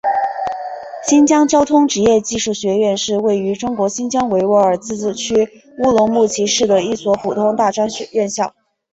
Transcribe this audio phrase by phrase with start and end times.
[1.03, 8.55] 新疆交通职业技术学院是位于中国新疆维吾尔自治区乌鲁木齐市的一所普通大专院校。